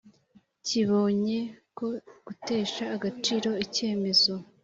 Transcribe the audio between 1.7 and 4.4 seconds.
ko gutesha agaciro icyemezo